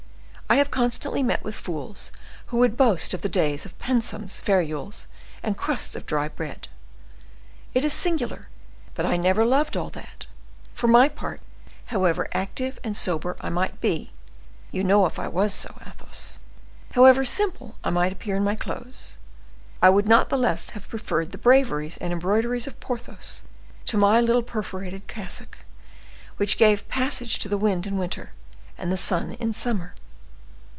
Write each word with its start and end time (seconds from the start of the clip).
I 0.49 0.55
have 0.55 0.69
constantly 0.69 1.23
met 1.23 1.45
with 1.45 1.55
fools 1.55 2.11
who 2.47 2.57
would 2.57 2.75
boast 2.75 3.13
of 3.13 3.21
the 3.21 3.29
days 3.29 3.65
of 3.65 3.79
pensums, 3.79 4.41
ferules, 4.41 5.07
and 5.41 5.55
crusts 5.55 5.95
of 5.95 6.05
dry 6.05 6.27
bread. 6.27 6.67
It 7.73 7.85
is 7.85 7.93
singular, 7.93 8.49
but 8.93 9.05
I 9.05 9.15
never 9.15 9.45
loved 9.45 9.77
all 9.77 9.89
that; 9.91 10.27
for 10.73 10.87
my 10.87 11.07
part, 11.07 11.39
however 11.85 12.27
active 12.33 12.79
and 12.83 12.97
sober 12.97 13.37
I 13.39 13.49
might 13.49 13.79
be 13.79 14.11
(you 14.71 14.83
know 14.83 15.05
if 15.05 15.19
I 15.19 15.29
was 15.29 15.53
so, 15.53 15.73
Athos), 15.87 16.39
however 16.95 17.23
simple 17.23 17.77
I 17.85 17.89
might 17.89 18.11
appear 18.11 18.35
in 18.35 18.43
my 18.43 18.55
clothes, 18.55 19.17
I 19.81 19.89
would 19.89 20.05
not 20.05 20.27
the 20.27 20.37
less 20.37 20.71
have 20.71 20.89
preferred 20.89 21.31
the 21.31 21.37
braveries 21.37 21.95
and 22.01 22.11
embroideries 22.11 22.67
of 22.67 22.77
Porthos 22.81 23.43
to 23.85 23.95
my 23.97 24.19
little 24.19 24.43
perforated 24.43 25.07
cassock, 25.07 25.59
which 26.35 26.57
gave 26.57 26.89
passage 26.89 27.39
to 27.39 27.47
the 27.47 27.57
wind 27.57 27.87
in 27.87 27.97
winter 27.97 28.33
and 28.77 28.91
the 28.91 28.97
sun 28.97 29.31
in 29.39 29.53
summer. 29.53 29.93